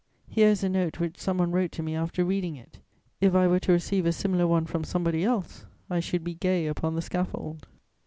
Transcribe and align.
Here 0.27 0.47
is 0.47 0.63
a 0.63 0.69
note 0.69 0.99
which 0.99 1.19
some 1.19 1.37
one 1.37 1.51
wrote 1.51 1.71
to 1.73 1.83
me 1.83 1.93
after 1.95 2.25
reading 2.25 2.55
it: 2.55 2.79
if 3.19 3.35
I 3.35 3.45
were 3.47 3.59
to 3.59 3.71
receive 3.73 4.07
a 4.07 4.11
similar 4.11 4.47
one 4.47 4.65
from 4.65 4.83
somebody 4.83 5.23
else, 5.23 5.67
I 5.91 5.99
should 5.99 6.23
be 6.23 6.33
gay 6.33 6.65
upon 6.65 6.95
the 6.95 7.03
scaffold." 7.03 7.67